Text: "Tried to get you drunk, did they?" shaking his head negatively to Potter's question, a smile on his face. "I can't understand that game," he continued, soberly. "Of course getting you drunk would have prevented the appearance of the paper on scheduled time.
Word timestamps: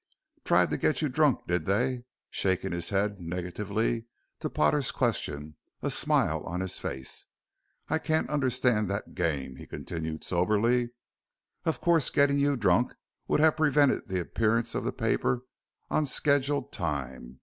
"Tried 0.43 0.71
to 0.71 0.77
get 0.77 1.03
you 1.03 1.09
drunk, 1.09 1.41
did 1.47 1.67
they?" 1.67 2.05
shaking 2.31 2.71
his 2.71 2.89
head 2.89 3.19
negatively 3.21 4.07
to 4.39 4.49
Potter's 4.49 4.89
question, 4.91 5.57
a 5.83 5.91
smile 5.91 6.41
on 6.43 6.59
his 6.59 6.79
face. 6.79 7.27
"I 7.87 7.99
can't 7.99 8.27
understand 8.27 8.89
that 8.89 9.13
game," 9.13 9.57
he 9.57 9.67
continued, 9.67 10.23
soberly. 10.23 10.89
"Of 11.65 11.81
course 11.81 12.09
getting 12.09 12.39
you 12.39 12.57
drunk 12.57 12.95
would 13.27 13.41
have 13.41 13.57
prevented 13.57 14.07
the 14.07 14.19
appearance 14.19 14.73
of 14.73 14.85
the 14.85 14.91
paper 14.91 15.43
on 15.91 16.07
scheduled 16.07 16.71
time. 16.73 17.37